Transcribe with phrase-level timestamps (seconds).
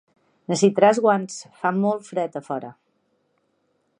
[0.51, 2.75] Necessitaràs guants; fa molt fred a fora.